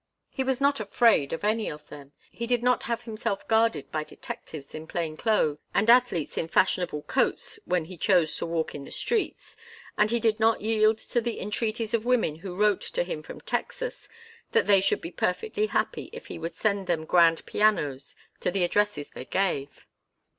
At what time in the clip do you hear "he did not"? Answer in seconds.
2.31-2.81, 10.09-10.59